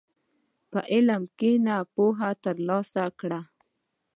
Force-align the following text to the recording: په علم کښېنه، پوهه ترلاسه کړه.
په 0.71 0.79
علم 0.93 1.23
کښېنه، 1.37 1.75
پوهه 1.93 2.29
ترلاسه 2.43 3.03
کړه. 3.19 3.39